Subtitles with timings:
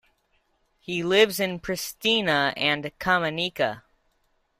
[0.79, 3.83] He lives in Pristina and Kamenica.